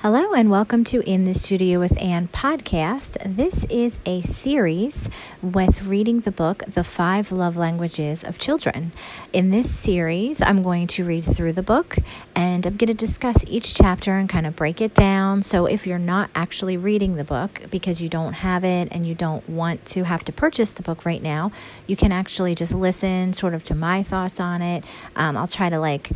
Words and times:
Hello, 0.00 0.34
and 0.34 0.50
welcome 0.50 0.84
to 0.84 1.00
In 1.10 1.24
the 1.24 1.32
Studio 1.32 1.80
with 1.80 1.98
Anne 2.00 2.28
podcast. 2.28 3.16
This 3.24 3.64
is 3.70 3.98
a 4.04 4.20
series 4.20 5.08
with 5.40 5.84
reading 5.84 6.20
the 6.20 6.30
book, 6.30 6.62
The 6.68 6.84
Five 6.84 7.32
Love 7.32 7.56
Languages 7.56 8.22
of 8.22 8.38
Children. 8.38 8.92
In 9.32 9.50
this 9.52 9.74
series, 9.74 10.42
I'm 10.42 10.62
going 10.62 10.86
to 10.88 11.04
read 11.04 11.24
through 11.24 11.54
the 11.54 11.62
book 11.62 11.96
and 12.34 12.66
I'm 12.66 12.76
going 12.76 12.88
to 12.88 12.94
discuss 12.94 13.42
each 13.48 13.74
chapter 13.74 14.18
and 14.18 14.28
kind 14.28 14.46
of 14.46 14.54
break 14.54 14.82
it 14.82 14.94
down. 14.94 15.42
So, 15.42 15.64
if 15.64 15.86
you're 15.86 15.98
not 15.98 16.28
actually 16.34 16.76
reading 16.76 17.16
the 17.16 17.24
book 17.24 17.62
because 17.70 17.98
you 17.98 18.10
don't 18.10 18.34
have 18.34 18.64
it 18.64 18.88
and 18.90 19.06
you 19.06 19.14
don't 19.14 19.48
want 19.48 19.86
to 19.86 20.04
have 20.04 20.24
to 20.24 20.32
purchase 20.32 20.70
the 20.72 20.82
book 20.82 21.06
right 21.06 21.22
now, 21.22 21.52
you 21.86 21.96
can 21.96 22.12
actually 22.12 22.54
just 22.54 22.74
listen 22.74 23.32
sort 23.32 23.54
of 23.54 23.64
to 23.64 23.74
my 23.74 24.02
thoughts 24.02 24.40
on 24.40 24.60
it. 24.60 24.84
Um, 25.16 25.38
I'll 25.38 25.46
try 25.46 25.70
to 25.70 25.80
like 25.80 26.10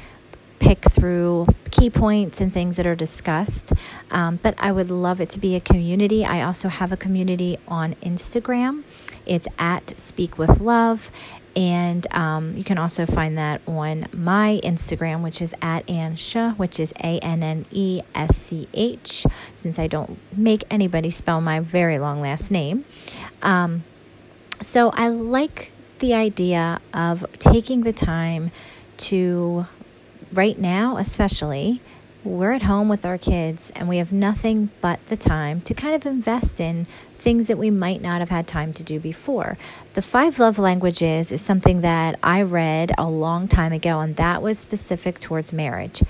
pick 0.61 0.89
through 0.91 1.49
key 1.73 1.91
points 1.91 2.41
and 2.41 2.53
things 2.53 2.77
that 2.77 2.87
are 2.87 2.95
discussed. 2.95 3.73
Um, 4.11 4.39
but 4.43 4.55
I 4.59 4.71
would 4.71 4.91
love 4.91 5.21
it 5.21 5.31
to 5.31 5.41
be 5.41 5.57
a 5.57 5.61
community. 5.61 6.25
I 6.25 6.43
also 6.43 6.69
have 6.69 6.93
a 6.93 6.97
community 6.97 7.59
on 7.67 7.95
Instagram. 7.97 8.85
It's 9.27 9.49
at 9.59 9.99
Speak 9.99 10.39
with 10.39 10.61
Love. 10.61 11.11
And 11.57 12.07
um, 12.15 12.57
you 12.57 12.63
can 12.63 12.79
also 12.79 13.07
find 13.07 13.37
that 13.37 13.61
on 13.67 14.07
my 14.13 14.61
Instagram, 14.63 15.23
which 15.23 15.43
is 15.43 15.53
at 15.61 15.85
Annesch, 15.89 16.57
which 16.57 16.79
is 16.79 16.93
A 17.03 17.19
N 17.19 17.43
N 17.43 17.67
E 17.73 18.03
S 18.15 18.37
C 18.37 18.69
H, 18.73 19.27
since 19.57 19.77
I 19.77 19.89
don't 19.89 20.19
make 20.37 20.63
anybody 20.71 21.11
spell 21.11 21.41
my 21.41 21.59
very 21.59 21.99
long 21.99 22.21
last 22.21 22.53
name. 22.53 22.85
Um, 23.43 23.83
so 24.63 24.91
I 24.91 25.09
like 25.09 25.73
the 25.99 26.15
idea 26.15 26.81
of 26.95 27.27
taking 27.39 27.83
the 27.83 27.93
time 27.93 28.53
to 28.99 29.67
right 30.33 30.59
now, 30.59 30.97
especially, 30.97 31.81
we're 32.23 32.53
at 32.53 32.63
home 32.63 32.89
with 32.89 33.07
our 33.07 33.19
kids 33.19 33.73
and 33.75 33.89
we 33.89 33.97
have 33.97 34.13
nothing 34.13 34.71
but 34.81 35.05
the 35.07 35.17
time 35.17 35.61
to 35.63 35.75
kind 35.75 35.95
of 35.95 36.05
invest 36.05 36.61
in 36.61 36.87
things 37.19 37.49
that 37.49 37.59
we 37.59 37.71
might 37.71 38.01
not 38.01 38.21
have 38.21 38.29
had 38.29 38.47
time 38.47 38.73
to 38.75 38.83
do 38.83 38.99
before. 38.99 39.59
The 39.95 40.03
Five 40.03 40.39
Love 40.39 40.59
Languages 40.59 41.33
is 41.33 41.41
something 41.41 41.81
that 41.83 42.19
I 42.23 42.43
read 42.43 42.93
a 42.97 43.09
long 43.09 43.49
time 43.49 43.73
ago, 43.73 44.01
and 44.01 44.17
that 44.17 44.43
was 44.43 44.59
specific 44.59 45.19
towards 45.19 45.53
marriage. 45.53 46.03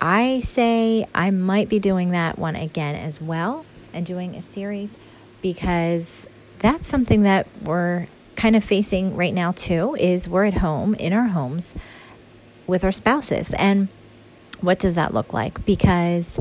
I 0.00 0.40
say 0.40 1.06
I 1.14 1.30
might 1.30 1.68
be 1.68 1.78
doing 1.78 2.10
that 2.10 2.38
one 2.38 2.56
again 2.56 2.94
as 2.94 3.20
well 3.20 3.66
and 3.92 4.06
doing 4.06 4.34
a 4.34 4.42
series 4.42 4.96
because 5.42 6.26
that's 6.58 6.88
something 6.88 7.22
that 7.22 7.46
we're 7.62 8.06
kind 8.36 8.56
of 8.56 8.64
facing 8.64 9.16
right 9.16 9.34
now 9.34 9.52
too 9.52 9.94
is 9.96 10.28
we're 10.28 10.46
at 10.46 10.54
home 10.54 10.94
in 10.94 11.12
our 11.12 11.28
homes 11.28 11.74
with 12.66 12.84
our 12.84 12.92
spouses. 12.92 13.54
And 13.54 13.88
what 14.60 14.78
does 14.78 14.94
that 14.94 15.14
look 15.14 15.32
like? 15.32 15.64
Because 15.64 16.38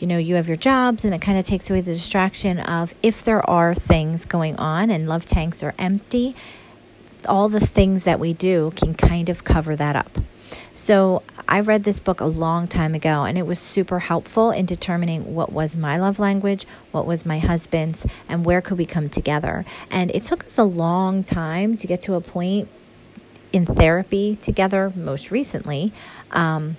you 0.00 0.06
know, 0.06 0.16
you 0.16 0.36
have 0.36 0.48
your 0.48 0.56
jobs, 0.56 1.04
and 1.04 1.14
it 1.14 1.20
kind 1.20 1.38
of 1.38 1.44
takes 1.44 1.68
away 1.68 1.82
the 1.82 1.92
distraction 1.92 2.58
of 2.58 2.94
if 3.02 3.22
there 3.22 3.48
are 3.48 3.74
things 3.74 4.24
going 4.24 4.56
on 4.56 4.90
and 4.90 5.06
love 5.06 5.26
tanks 5.26 5.62
are 5.62 5.74
empty, 5.78 6.34
all 7.26 7.50
the 7.50 7.60
things 7.60 8.04
that 8.04 8.18
we 8.18 8.32
do 8.32 8.72
can 8.76 8.94
kind 8.94 9.28
of 9.28 9.44
cover 9.44 9.76
that 9.76 9.94
up. 9.96 10.18
So, 10.74 11.22
I 11.46 11.60
read 11.60 11.84
this 11.84 12.00
book 12.00 12.20
a 12.20 12.26
long 12.26 12.66
time 12.66 12.94
ago, 12.94 13.24
and 13.24 13.36
it 13.36 13.46
was 13.46 13.58
super 13.58 13.98
helpful 13.98 14.50
in 14.50 14.66
determining 14.66 15.34
what 15.34 15.52
was 15.52 15.76
my 15.76 15.98
love 15.98 16.18
language, 16.18 16.66
what 16.92 17.06
was 17.06 17.26
my 17.26 17.38
husband's, 17.38 18.06
and 18.28 18.44
where 18.44 18.60
could 18.60 18.78
we 18.78 18.86
come 18.86 19.08
together. 19.08 19.64
And 19.90 20.10
it 20.12 20.22
took 20.22 20.46
us 20.46 20.58
a 20.58 20.64
long 20.64 21.22
time 21.22 21.76
to 21.76 21.86
get 21.86 22.00
to 22.02 22.14
a 22.14 22.20
point 22.20 22.68
in 23.52 23.66
therapy 23.66 24.36
together 24.36 24.92
most 24.94 25.30
recently 25.30 25.92
um, 26.30 26.76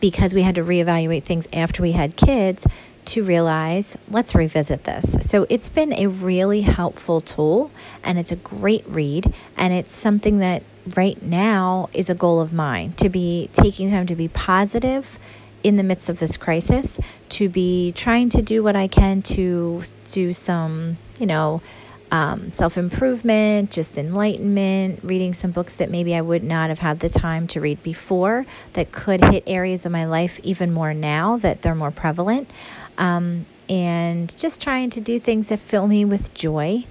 because 0.00 0.34
we 0.34 0.42
had 0.42 0.54
to 0.54 0.62
reevaluate 0.62 1.24
things 1.24 1.46
after 1.52 1.82
we 1.82 1.92
had 1.92 2.16
kids 2.16 2.66
to 3.04 3.22
realize 3.22 3.96
let's 4.08 4.34
revisit 4.34 4.84
this. 4.84 5.16
So 5.20 5.46
it's 5.48 5.68
been 5.68 5.92
a 5.92 6.06
really 6.06 6.62
helpful 6.62 7.20
tool 7.20 7.70
and 8.02 8.18
it's 8.18 8.32
a 8.32 8.36
great 8.36 8.84
read 8.88 9.34
and 9.56 9.72
it's 9.72 9.94
something 9.94 10.38
that 10.38 10.62
right 10.96 11.22
now 11.22 11.88
is 11.92 12.10
a 12.10 12.14
goal 12.14 12.40
of 12.40 12.52
mine 12.52 12.92
to 12.94 13.08
be 13.08 13.48
taking 13.52 13.90
time 13.90 14.06
to 14.06 14.14
be 14.14 14.28
positive 14.28 15.18
in 15.62 15.76
the 15.76 15.82
midst 15.82 16.10
of 16.10 16.18
this 16.18 16.36
crisis, 16.36 17.00
to 17.30 17.48
be 17.48 17.90
trying 17.92 18.28
to 18.28 18.42
do 18.42 18.62
what 18.62 18.76
I 18.76 18.86
can 18.86 19.22
to 19.22 19.82
do 20.12 20.32
some, 20.32 20.98
you 21.18 21.26
know, 21.26 21.62
um, 22.10 22.52
self 22.52 22.78
improvement, 22.78 23.70
just 23.70 23.98
enlightenment, 23.98 25.00
reading 25.02 25.34
some 25.34 25.50
books 25.50 25.76
that 25.76 25.90
maybe 25.90 26.14
I 26.14 26.20
would 26.20 26.44
not 26.44 26.68
have 26.68 26.78
had 26.78 27.00
the 27.00 27.08
time 27.08 27.46
to 27.48 27.60
read 27.60 27.82
before 27.82 28.46
that 28.74 28.92
could 28.92 29.24
hit 29.24 29.42
areas 29.46 29.84
of 29.86 29.92
my 29.92 30.04
life 30.04 30.38
even 30.42 30.72
more 30.72 30.94
now 30.94 31.36
that 31.38 31.62
they're 31.62 31.74
more 31.74 31.90
prevalent. 31.90 32.50
Um, 32.98 33.46
and 33.68 34.36
just 34.36 34.60
trying 34.60 34.90
to 34.90 35.00
do 35.00 35.18
things 35.18 35.48
that 35.48 35.58
fill 35.58 35.86
me 35.86 36.04
with 36.04 36.34
joy 36.34 36.84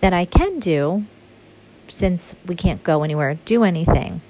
that 0.00 0.12
I 0.12 0.24
can 0.24 0.58
do 0.60 1.04
since 1.88 2.34
we 2.46 2.54
can't 2.54 2.82
go 2.82 3.02
anywhere, 3.02 3.38
do 3.44 3.64
anything. 3.64 4.22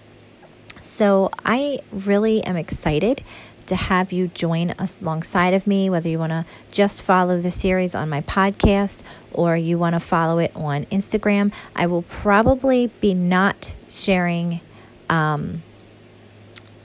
So 0.80 1.30
I 1.44 1.80
really 1.92 2.42
am 2.44 2.56
excited 2.56 3.22
to 3.70 3.76
have 3.76 4.12
you 4.12 4.28
join 4.28 4.70
us 4.72 4.98
alongside 5.00 5.54
of 5.54 5.66
me, 5.66 5.88
whether 5.88 6.08
you 6.08 6.18
want 6.18 6.32
to 6.32 6.44
just 6.70 7.02
follow 7.02 7.40
the 7.40 7.50
series 7.50 7.94
on 7.94 8.08
my 8.08 8.20
podcast 8.20 9.02
or 9.32 9.56
you 9.56 9.78
want 9.78 9.94
to 9.94 10.00
follow 10.00 10.38
it 10.38 10.52
on 10.54 10.84
Instagram. 10.86 11.52
I 11.74 11.86
will 11.86 12.02
probably 12.02 12.88
be 13.00 13.14
not 13.14 13.74
sharing 13.88 14.60
um, 15.08 15.62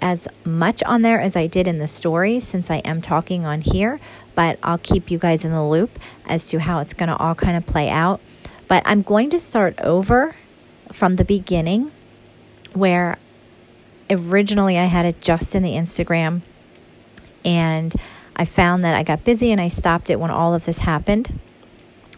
as 0.01 0.27
much 0.45 0.83
on 0.83 1.01
there 1.01 1.19
as 1.19 1.35
I 1.35 1.47
did 1.47 1.67
in 1.67 1.79
the 1.79 1.87
stories 1.87 2.47
since 2.47 2.69
I 2.69 2.77
am 2.77 3.01
talking 3.01 3.45
on 3.45 3.61
here, 3.61 3.99
but 4.35 4.59
I'll 4.61 4.77
keep 4.77 5.09
you 5.09 5.17
guys 5.17 5.43
in 5.43 5.51
the 5.51 5.63
loop 5.63 5.99
as 6.25 6.47
to 6.49 6.59
how 6.59 6.79
it's 6.79 6.93
going 6.93 7.09
to 7.09 7.17
all 7.17 7.35
kind 7.35 7.57
of 7.57 7.65
play 7.65 7.89
out. 7.89 8.21
But 8.67 8.83
I'm 8.85 9.01
going 9.01 9.29
to 9.31 9.39
start 9.39 9.79
over 9.79 10.35
from 10.91 11.15
the 11.15 11.25
beginning 11.25 11.91
where 12.73 13.17
originally 14.09 14.77
I 14.77 14.85
had 14.85 15.05
it 15.05 15.21
just 15.21 15.55
in 15.55 15.63
the 15.63 15.73
Instagram 15.73 16.41
and 17.45 17.95
I 18.35 18.43
found 18.43 18.83
that 18.83 18.95
I 18.95 19.03
got 19.03 19.23
busy 19.23 19.51
and 19.51 19.61
I 19.61 19.69
stopped 19.69 20.09
it 20.09 20.19
when 20.19 20.31
all 20.31 20.53
of 20.53 20.65
this 20.65 20.79
happened. 20.79 21.39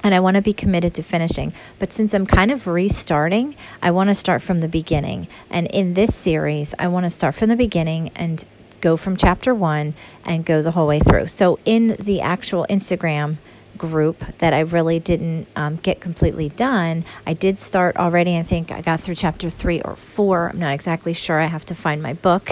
And 0.04 0.14
I 0.14 0.20
want 0.20 0.36
to 0.36 0.42
be 0.42 0.54
committed 0.54 0.94
to 0.96 1.04
finishing. 1.04 1.54
But 1.80 1.92
since 1.92 2.14
I'm 2.14 2.28
kind 2.28 2.52
of 2.52 2.68
restarting, 2.68 3.56
I 3.82 3.92
want 3.92 4.10
to 4.10 4.14
start 4.14 4.44
from 4.44 4.62
the 4.62 4.68
beginning. 4.68 5.28
And 5.50 5.68
in 5.68 5.96
this 5.96 6.16
series, 6.16 6.76
I 6.78 6.88
want 6.88 7.06
to 7.06 7.10
start 7.10 7.34
from 7.34 7.50
the 7.50 7.56
beginning 7.56 8.12
and 8.16 8.46
go 8.80 8.96
from 8.96 9.18
chapter 9.18 9.56
one 9.56 9.96
and 10.24 10.46
go 10.46 10.62
the 10.62 10.72
whole 10.72 10.88
way 10.88 11.00
through. 11.00 11.28
So 11.28 11.58
in 11.66 11.98
the 12.00 12.22
actual 12.22 12.66
Instagram, 12.70 13.38
group 13.78 14.24
that 14.40 14.54
I 14.54 14.62
really 14.62 15.00
didn't 15.00 15.48
um, 15.56 15.78
get 15.78 16.02
completely 16.02 16.50
done. 16.50 17.06
I 17.26 17.34
did 17.34 17.60
start 17.60 17.98
already. 17.98 18.38
I 18.38 18.44
think 18.44 18.72
I 18.72 18.82
got 18.82 19.00
through 19.00 19.16
chapter 19.16 19.50
three 19.50 19.82
or 19.82 19.96
four. 19.96 20.50
I'm 20.50 20.60
not 20.60 20.74
exactly 20.74 21.14
sure. 21.14 21.40
I 21.40 21.46
have 21.46 21.66
to 21.66 21.76
find 21.76 22.02
my 22.02 22.14
book 22.14 22.50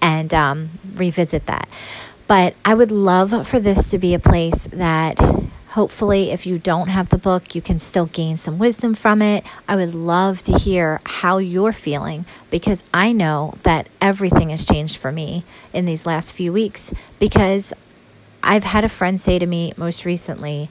and 0.00 0.32
um, 0.32 0.70
revisit 0.94 1.46
that. 1.46 1.68
But 2.26 2.54
I 2.64 2.74
would 2.74 2.92
love 2.92 3.48
for 3.48 3.58
this 3.58 3.90
to 3.90 3.98
be 3.98 4.14
a 4.14 4.20
place 4.20 4.68
that 4.72 5.18
hopefully, 5.70 6.30
if 6.30 6.46
you 6.46 6.58
don't 6.58 6.88
have 6.88 7.08
the 7.08 7.18
book, 7.18 7.54
you 7.54 7.62
can 7.62 7.78
still 7.78 8.06
gain 8.06 8.36
some 8.36 8.58
wisdom 8.58 8.94
from 8.94 9.22
it. 9.22 9.44
I 9.68 9.76
would 9.76 9.94
love 9.94 10.42
to 10.42 10.58
hear 10.58 11.00
how 11.04 11.38
you're 11.38 11.72
feeling 11.72 12.26
because 12.50 12.84
I 12.92 13.12
know 13.12 13.54
that 13.62 13.88
everything 14.00 14.50
has 14.50 14.66
changed 14.66 14.96
for 14.96 15.12
me 15.12 15.44
in 15.72 15.84
these 15.84 16.06
last 16.06 16.32
few 16.32 16.52
weeks 16.52 16.92
because 17.18 17.72
I've 18.42 18.64
had 18.64 18.84
a 18.84 18.88
friend 18.88 19.20
say 19.20 19.38
to 19.38 19.46
me 19.46 19.72
most 19.76 20.04
recently, 20.04 20.70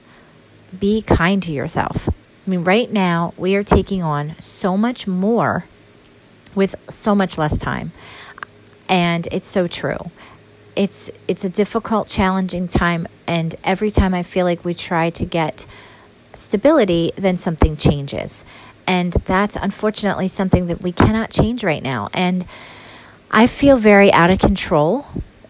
be 0.78 1.02
kind 1.02 1.42
to 1.42 1.52
yourself. 1.52 2.08
I 2.08 2.50
mean, 2.50 2.64
right 2.64 2.90
now, 2.90 3.34
we 3.36 3.54
are 3.54 3.64
taking 3.64 4.02
on 4.02 4.34
so 4.40 4.76
much 4.76 5.06
more 5.06 5.66
with 6.54 6.74
so 6.88 7.14
much 7.14 7.38
less 7.38 7.58
time. 7.58 7.92
And 8.88 9.28
it's 9.30 9.46
so 9.46 9.66
true 9.68 10.10
it's 10.76 11.10
it's 11.28 11.44
a 11.44 11.48
difficult 11.48 12.08
challenging 12.08 12.68
time 12.68 13.06
and 13.26 13.54
every 13.64 13.90
time 13.90 14.14
i 14.14 14.22
feel 14.22 14.44
like 14.44 14.64
we 14.64 14.72
try 14.72 15.10
to 15.10 15.24
get 15.24 15.66
stability 16.34 17.12
then 17.16 17.36
something 17.36 17.76
changes 17.76 18.44
and 18.86 19.12
that's 19.12 19.56
unfortunately 19.56 20.28
something 20.28 20.66
that 20.66 20.80
we 20.80 20.92
cannot 20.92 21.30
change 21.30 21.64
right 21.64 21.82
now 21.82 22.08
and 22.14 22.46
i 23.30 23.46
feel 23.46 23.76
very 23.76 24.12
out 24.12 24.30
of 24.30 24.38
control 24.38 25.06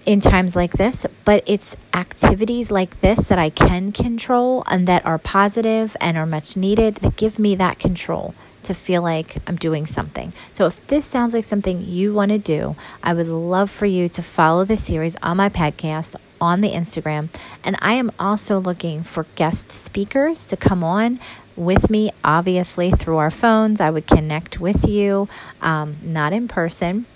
in 0.07 0.21
times 0.21 0.57
like 0.57 0.73
this 0.73 1.07
but 1.25 1.43
it's 1.47 1.77
activities 1.93 2.71
like 2.71 3.01
this 3.01 3.25
that 3.25 3.39
i 3.39 3.51
can 3.51 3.93
control 3.93 4.65
and 4.67 4.89
that 4.89 5.05
are 5.05 5.19
positive 5.19 5.97
and 6.01 6.17
are 6.17 6.27
much 6.27 6.57
needed 6.57 6.97
that 6.97 7.17
give 7.17 7.39
me 7.39 7.55
that 7.55 7.79
control 7.79 8.35
to 8.63 8.75
feel 8.75 9.03
like 9.03 9.37
I'm 9.47 9.57
doing 9.57 9.87
something. 9.87 10.33
So 10.53 10.67
if 10.67 10.87
this 10.89 11.05
sounds 11.05 11.33
like 11.35 11.45
something 11.45 11.83
you 11.83 12.13
want 12.13 12.31
to 12.31 12.39
do, 12.39 12.77
I 13.03 13.15
would 13.15 13.27
love 13.27 13.71
for 13.71 13.87
you 13.87 14.09
to 14.11 14.23
follow 14.23 14.65
the 14.65 14.77
series 14.77 15.17
on 15.23 15.39
my 15.39 15.49
podcast 15.49 16.17
on 16.41 16.61
the 16.61 16.71
Instagram. 16.71 17.29
And 17.65 17.77
I 17.81 17.95
am 17.95 18.11
also 18.19 18.59
looking 18.59 19.03
for 19.03 19.27
guest 19.35 19.71
speakers 19.71 20.45
to 20.47 20.57
come 20.57 20.83
on 20.83 21.21
with 21.57 21.91
me, 21.91 22.11
obviously, 22.25 22.91
through 22.91 23.19
our 23.19 23.31
phones. 23.31 23.81
I 23.81 23.91
would 23.91 24.07
connect 24.07 24.61
with 24.61 24.87
you, 24.89 25.29
um, 25.61 25.97
not 26.03 26.33
in 26.33 26.49
person, 26.49 27.07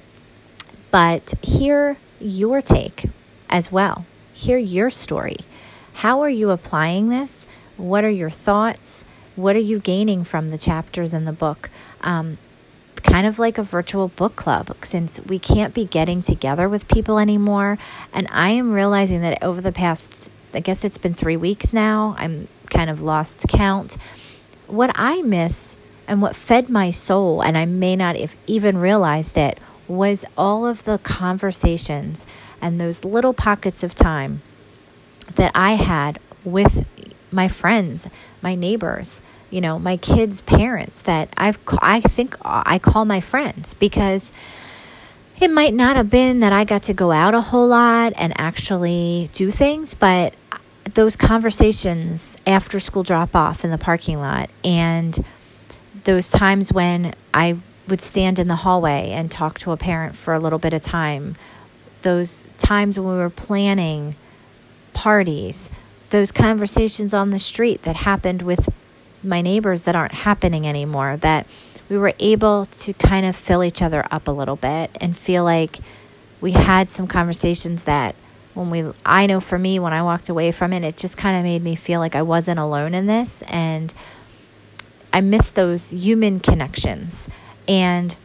but 0.90 1.34
hear 1.42 1.96
your 2.24 2.62
take 2.62 3.10
as 3.48 3.70
well 3.70 4.06
hear 4.34 4.58
your 4.58 4.90
story. 4.90 5.36
How 5.94 6.20
are 6.20 6.28
you 6.28 6.50
applying 6.50 7.08
this? 7.08 7.46
What 7.76 8.04
are 8.04 8.10
your 8.10 8.30
thoughts? 8.30 9.04
What 9.36 9.56
are 9.56 9.60
you 9.60 9.78
gaining 9.78 10.24
from 10.24 10.48
the 10.48 10.58
chapters 10.58 11.14
in 11.14 11.24
the 11.24 11.32
book? 11.32 11.70
Um, 12.00 12.38
kind 12.96 13.26
of 13.26 13.38
like 13.38 13.58
a 13.58 13.62
virtual 13.62 14.08
book 14.08 14.34
club 14.34 14.76
since 14.82 15.20
we 15.20 15.38
can't 15.38 15.72
be 15.72 15.84
getting 15.84 16.20
together 16.20 16.68
with 16.68 16.88
people 16.88 17.18
anymore. 17.18 17.78
And 18.12 18.26
I 18.30 18.50
am 18.50 18.72
realizing 18.72 19.20
that 19.20 19.40
over 19.42 19.60
the 19.60 19.72
past, 19.72 20.30
I 20.52 20.60
guess 20.60 20.84
it's 20.84 20.98
been 20.98 21.14
three 21.14 21.36
weeks 21.36 21.72
now, 21.72 22.16
I'm 22.18 22.48
kind 22.70 22.90
of 22.90 23.00
lost 23.00 23.46
count. 23.48 23.96
What 24.66 24.90
I 24.94 25.22
miss 25.22 25.76
and 26.08 26.20
what 26.20 26.34
fed 26.34 26.68
my 26.68 26.90
soul, 26.90 27.40
and 27.40 27.56
I 27.56 27.66
may 27.66 27.94
not 27.96 28.16
have 28.16 28.36
even 28.46 28.78
realized 28.78 29.36
it, 29.36 29.58
was 29.88 30.24
all 30.36 30.66
of 30.66 30.84
the 30.84 30.98
conversations 30.98 32.26
and 32.60 32.80
those 32.80 33.04
little 33.04 33.34
pockets 33.34 33.82
of 33.82 33.94
time 33.94 34.42
that 35.34 35.50
I 35.54 35.72
had 35.72 36.18
with 36.44 36.86
my 37.30 37.48
friends, 37.48 38.08
my 38.42 38.54
neighbors, 38.54 39.20
you 39.50 39.60
know, 39.60 39.78
my 39.78 39.96
kids' 39.96 40.40
parents 40.40 41.02
that 41.02 41.28
I've 41.36 41.58
I 41.80 42.00
think 42.00 42.36
I 42.42 42.78
call 42.78 43.04
my 43.04 43.20
friends 43.20 43.74
because 43.74 44.32
it 45.40 45.50
might 45.50 45.74
not 45.74 45.96
have 45.96 46.10
been 46.10 46.40
that 46.40 46.52
I 46.52 46.64
got 46.64 46.84
to 46.84 46.94
go 46.94 47.10
out 47.10 47.34
a 47.34 47.40
whole 47.40 47.66
lot 47.66 48.12
and 48.16 48.32
actually 48.38 49.28
do 49.32 49.50
things, 49.50 49.94
but 49.94 50.34
those 50.94 51.16
conversations 51.16 52.36
after 52.46 52.78
school 52.78 53.02
drop 53.02 53.34
off 53.34 53.64
in 53.64 53.70
the 53.70 53.78
parking 53.78 54.20
lot 54.20 54.50
and 54.62 55.24
those 56.04 56.28
times 56.28 56.72
when 56.72 57.14
I 57.32 57.56
would 57.88 58.00
stand 58.00 58.38
in 58.38 58.48
the 58.48 58.56
hallway 58.56 59.10
and 59.10 59.30
talk 59.30 59.58
to 59.60 59.72
a 59.72 59.76
parent 59.76 60.16
for 60.16 60.34
a 60.34 60.38
little 60.38 60.58
bit 60.58 60.72
of 60.72 60.80
time, 60.80 61.36
those 62.02 62.44
times 62.58 62.98
when 62.98 63.08
we 63.08 63.18
were 63.18 63.30
planning 63.30 64.16
parties, 64.92 65.68
those 66.10 66.32
conversations 66.32 67.12
on 67.12 67.30
the 67.30 67.38
street 67.38 67.82
that 67.82 67.96
happened 67.96 68.42
with 68.42 68.68
my 69.22 69.40
neighbors 69.40 69.82
that 69.82 69.96
aren't 69.96 70.12
happening 70.12 70.66
anymore, 70.66 71.16
that 71.18 71.46
we 71.88 71.98
were 71.98 72.14
able 72.18 72.66
to 72.66 72.92
kind 72.94 73.26
of 73.26 73.36
fill 73.36 73.62
each 73.62 73.82
other 73.82 74.06
up 74.10 74.28
a 74.28 74.30
little 74.30 74.56
bit 74.56 74.90
and 75.00 75.16
feel 75.16 75.44
like 75.44 75.78
we 76.40 76.52
had 76.52 76.90
some 76.90 77.06
conversations 77.06 77.84
that 77.84 78.14
when 78.54 78.70
we 78.70 78.84
I 79.04 79.26
know 79.26 79.40
for 79.40 79.58
me 79.58 79.78
when 79.78 79.92
I 79.92 80.02
walked 80.02 80.28
away 80.28 80.52
from 80.52 80.72
it 80.72 80.84
it 80.84 80.96
just 80.96 81.16
kind 81.16 81.36
of 81.36 81.42
made 81.42 81.62
me 81.62 81.74
feel 81.74 82.00
like 82.00 82.14
I 82.14 82.22
wasn't 82.22 82.58
alone 82.58 82.94
in 82.94 83.06
this. 83.06 83.42
And 83.42 83.92
I 85.12 85.20
miss 85.20 85.50
those 85.50 85.90
human 85.90 86.40
connections 86.40 87.28
and 87.68 88.16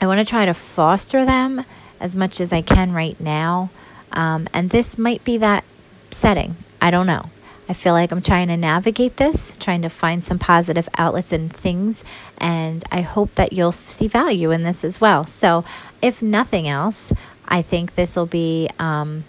I 0.00 0.06
want 0.06 0.20
to 0.20 0.24
try 0.24 0.44
to 0.44 0.54
foster 0.54 1.24
them 1.24 1.64
as 2.00 2.14
much 2.14 2.40
as 2.40 2.52
I 2.52 2.62
can 2.62 2.92
right 2.92 3.18
now. 3.20 3.70
Um, 4.12 4.48
and 4.52 4.70
this 4.70 4.98
might 4.98 5.24
be 5.24 5.38
that 5.38 5.64
setting. 6.10 6.56
I 6.80 6.90
don't 6.90 7.06
know. 7.06 7.30
I 7.68 7.72
feel 7.72 7.94
like 7.94 8.12
I'm 8.12 8.22
trying 8.22 8.48
to 8.48 8.56
navigate 8.56 9.16
this, 9.16 9.56
trying 9.56 9.82
to 9.82 9.88
find 9.88 10.24
some 10.24 10.38
positive 10.38 10.88
outlets 10.96 11.32
and 11.32 11.52
things, 11.52 12.04
and 12.38 12.84
I 12.92 13.00
hope 13.00 13.34
that 13.34 13.52
you'll 13.52 13.72
see 13.72 14.06
value 14.06 14.52
in 14.52 14.62
this 14.62 14.84
as 14.84 15.00
well. 15.00 15.24
So, 15.24 15.64
if 16.00 16.22
nothing 16.22 16.68
else, 16.68 17.12
I 17.48 17.62
think 17.62 17.96
this 17.96 18.14
will 18.14 18.26
be 18.26 18.70
um, 18.78 19.24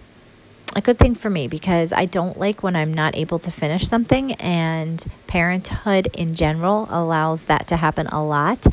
a 0.76 0.82
good 0.82 1.00
thing 1.00 1.16
for 1.16 1.30
me 1.30 1.48
because 1.48 1.92
I 1.92 2.06
don't 2.06 2.38
like 2.38 2.62
when 2.62 2.76
I'm 2.76 2.94
not 2.94 3.16
able 3.16 3.40
to 3.40 3.52
finish 3.52 3.88
something, 3.88 4.34
and 4.34 5.04
parenthood 5.26 6.08
in 6.14 6.36
general 6.36 6.88
allows 6.90 7.46
that 7.46 7.68
to 7.70 7.78
happen 7.78 8.08
a 8.08 8.24
lot. 8.24 8.66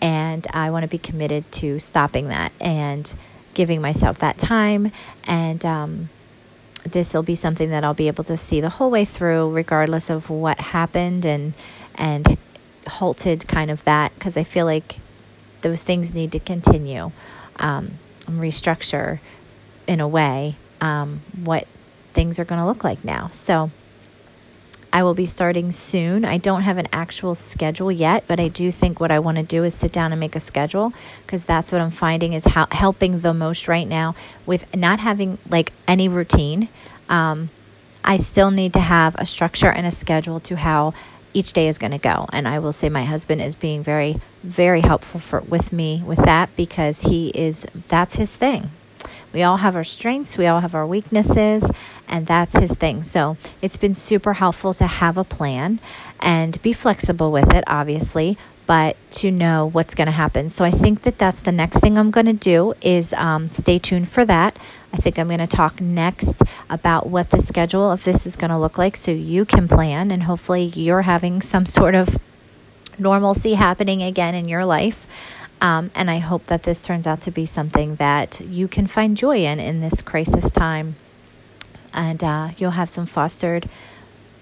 And 0.00 0.46
I 0.50 0.70
want 0.70 0.84
to 0.84 0.88
be 0.88 0.98
committed 0.98 1.50
to 1.52 1.78
stopping 1.78 2.28
that 2.28 2.52
and 2.60 3.12
giving 3.52 3.82
myself 3.82 4.18
that 4.20 4.38
time 4.38 4.92
and, 5.24 5.64
um, 5.66 6.08
this 6.84 7.12
will 7.12 7.22
be 7.22 7.34
something 7.34 7.70
that 7.70 7.84
I'll 7.84 7.94
be 7.94 8.08
able 8.08 8.24
to 8.24 8.36
see 8.36 8.60
the 8.60 8.70
whole 8.70 8.90
way 8.90 9.04
through, 9.04 9.50
regardless 9.50 10.08
of 10.08 10.30
what 10.30 10.58
happened 10.58 11.26
and 11.26 11.52
and 11.94 12.38
halted 12.88 13.46
kind 13.46 13.70
of 13.70 13.84
that 13.84 14.14
because 14.14 14.36
I 14.36 14.44
feel 14.44 14.64
like 14.64 14.98
those 15.60 15.82
things 15.82 16.14
need 16.14 16.32
to 16.32 16.40
continue 16.40 17.12
um, 17.56 17.98
and 18.26 18.40
restructure 18.40 19.20
in 19.86 20.00
a 20.00 20.08
way 20.08 20.56
um, 20.80 21.22
what 21.44 21.66
things 22.12 22.38
are 22.38 22.44
going 22.44 22.60
to 22.60 22.66
look 22.66 22.84
like 22.84 23.04
now. 23.04 23.28
So 23.30 23.70
I 24.92 25.02
will 25.02 25.14
be 25.14 25.26
starting 25.26 25.70
soon. 25.70 26.24
I 26.24 26.38
don't 26.38 26.62
have 26.62 26.76
an 26.76 26.88
actual 26.92 27.34
schedule 27.34 27.92
yet, 27.92 28.24
but 28.26 28.40
I 28.40 28.48
do 28.48 28.72
think 28.72 28.98
what 28.98 29.12
I 29.12 29.20
want 29.20 29.36
to 29.36 29.44
do 29.44 29.62
is 29.62 29.74
sit 29.74 29.92
down 29.92 30.12
and 30.12 30.18
make 30.18 30.34
a 30.34 30.40
schedule 30.40 30.92
because 31.24 31.44
that's 31.44 31.70
what 31.70 31.80
I'm 31.80 31.92
finding 31.92 32.32
is 32.32 32.44
how, 32.44 32.66
helping 32.72 33.20
the 33.20 33.32
most 33.32 33.68
right 33.68 33.86
now 33.86 34.14
with 34.46 34.74
not 34.74 34.98
having 34.98 35.38
like 35.48 35.72
any 35.86 36.08
routine. 36.08 36.68
Um, 37.08 37.50
I 38.02 38.16
still 38.16 38.50
need 38.50 38.72
to 38.72 38.80
have 38.80 39.14
a 39.16 39.26
structure 39.26 39.70
and 39.70 39.86
a 39.86 39.90
schedule 39.90 40.40
to 40.40 40.56
how 40.56 40.94
each 41.32 41.52
day 41.52 41.68
is 41.68 41.78
going 41.78 41.92
to 41.92 41.98
go. 41.98 42.26
And 42.32 42.48
I 42.48 42.58
will 42.58 42.72
say 42.72 42.88
my 42.88 43.04
husband 43.04 43.40
is 43.40 43.54
being 43.54 43.84
very, 43.84 44.20
very 44.42 44.80
helpful 44.80 45.20
for 45.20 45.40
with 45.40 45.72
me 45.72 46.02
with 46.04 46.18
that 46.18 46.54
because 46.56 47.02
he 47.02 47.28
is 47.28 47.66
that's 47.86 48.16
his 48.16 48.34
thing. 48.34 48.70
We 49.32 49.42
all 49.42 49.58
have 49.58 49.76
our 49.76 49.84
strengths, 49.84 50.36
we 50.36 50.46
all 50.46 50.60
have 50.60 50.74
our 50.74 50.86
weaknesses, 50.86 51.70
and 52.08 52.26
that's 52.26 52.56
his 52.56 52.72
thing. 52.72 53.04
So 53.04 53.36
it's 53.62 53.76
been 53.76 53.94
super 53.94 54.34
helpful 54.34 54.74
to 54.74 54.86
have 54.86 55.16
a 55.16 55.24
plan 55.24 55.80
and 56.18 56.60
be 56.62 56.72
flexible 56.72 57.30
with 57.30 57.52
it, 57.52 57.64
obviously, 57.66 58.36
but 58.66 58.96
to 59.10 59.30
know 59.30 59.68
what's 59.72 59.94
going 59.94 60.06
to 60.06 60.12
happen. 60.12 60.48
So 60.48 60.64
I 60.64 60.70
think 60.70 61.02
that 61.02 61.18
that's 61.18 61.40
the 61.40 61.52
next 61.52 61.78
thing 61.78 61.98
I'm 61.98 62.10
going 62.10 62.26
to 62.26 62.32
do 62.32 62.74
is 62.80 63.12
um, 63.14 63.50
stay 63.50 63.78
tuned 63.78 64.08
for 64.08 64.24
that. 64.24 64.56
I 64.92 64.96
think 64.96 65.18
I'm 65.18 65.26
going 65.26 65.40
to 65.40 65.46
talk 65.46 65.80
next 65.80 66.40
about 66.68 67.08
what 67.08 67.30
the 67.30 67.40
schedule 67.40 67.90
of 67.90 68.04
this 68.04 68.26
is 68.26 68.36
going 68.36 68.50
to 68.50 68.58
look 68.58 68.78
like 68.78 68.96
so 68.96 69.10
you 69.10 69.44
can 69.44 69.66
plan 69.66 70.10
and 70.10 70.24
hopefully 70.24 70.64
you're 70.64 71.02
having 71.02 71.42
some 71.42 71.66
sort 71.66 71.94
of 71.94 72.18
normalcy 72.98 73.54
happening 73.54 74.02
again 74.02 74.34
in 74.34 74.48
your 74.48 74.64
life. 74.64 75.06
Um, 75.60 75.90
and 75.94 76.10
I 76.10 76.18
hope 76.18 76.44
that 76.44 76.62
this 76.62 76.84
turns 76.84 77.06
out 77.06 77.20
to 77.22 77.30
be 77.30 77.44
something 77.44 77.96
that 77.96 78.40
you 78.40 78.66
can 78.66 78.86
find 78.86 79.16
joy 79.16 79.44
in 79.44 79.60
in 79.60 79.80
this 79.80 80.00
crisis 80.02 80.50
time. 80.50 80.94
And 81.92 82.22
uh, 82.24 82.50
you'll 82.56 82.70
have 82.72 82.88
some 82.88 83.06
fostered 83.06 83.68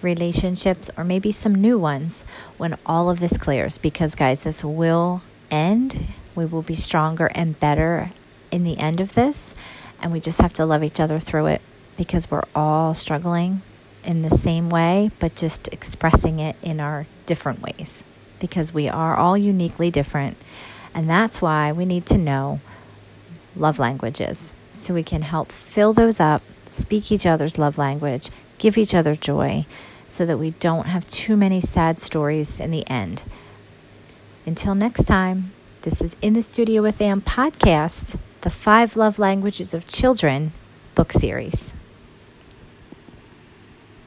relationships 0.01 0.91
or 0.97 1.03
maybe 1.03 1.33
some 1.33 1.55
new 1.55 1.79
ones 1.79 2.25
when 2.57 2.79
all 2.87 3.11
of 3.11 3.21
this 3.21 3.37
clears. 3.37 3.79
Because, 3.79 4.15
guys, 4.15 4.45
this 4.45 4.63
will 4.63 5.23
end. 5.51 6.07
We 6.35 6.45
will 6.45 6.63
be 6.63 6.77
stronger 6.77 7.27
and 7.35 7.59
better 7.59 8.11
in 8.51 8.63
the 8.63 8.79
end 8.79 9.01
of 9.01 9.15
this. 9.15 9.55
And 10.01 10.13
we 10.13 10.21
just 10.21 10.41
have 10.41 10.53
to 10.55 10.67
love 10.67 10.85
each 10.85 11.01
other 11.01 11.19
through 11.19 11.47
it 11.47 11.63
because 11.97 12.31
we're 12.31 12.45
all 12.55 12.95
struggling 12.95 13.63
in 14.05 14.23
the 14.23 14.31
same 14.31 14.71
way, 14.71 15.11
but 15.19 15.35
just 15.35 15.69
expressing 15.69 16.39
it 16.39 16.55
in 16.63 16.79
our 16.79 17.07
different 17.27 17.61
ways 17.61 18.05
because 18.39 18.73
we 18.73 18.89
are 18.89 19.17
all 19.17 19.37
uniquely 19.37 19.91
different. 19.91 20.37
And 20.95 21.09
that's 21.09 21.41
why 21.41 21.73
we 21.73 21.85
need 21.85 22.07
to 22.07 22.19
know 22.19 22.61
love 23.57 23.79
languages 23.79 24.53
so 24.71 24.95
we 24.95 25.03
can 25.03 25.23
help 25.23 25.51
fill 25.53 25.93
those 25.93 26.21
up, 26.21 26.43
speak 26.69 27.11
each 27.11 27.27
other's 27.27 27.59
love 27.59 27.79
language, 27.79 28.31
give 28.59 28.79
each 28.79 28.95
other 28.95 29.15
joy 29.15 29.67
so 30.09 30.25
that 30.25 30.39
we 30.39 30.51
don't 30.53 30.87
have 30.87 31.07
too 31.07 31.37
many 31.37 31.61
sad 31.61 31.99
stories 31.99 32.59
in 32.61 32.71
the 32.71 32.89
end. 32.89 33.25
Until 34.47 34.75
next 34.75 35.05
time, 35.05 35.53
this 35.83 36.01
is 36.01 36.17
In 36.23 36.33
the 36.33 36.43
Studio 36.43 36.83
with 36.83 37.01
Anne 37.01 37.21
podcast, 37.21 38.19
the 38.41 38.51
Five 38.51 38.97
Love 38.97 39.19
Languages 39.19 39.75
of 39.75 39.87
Children 39.87 40.53
book 40.95 41.13
series. 41.13 41.73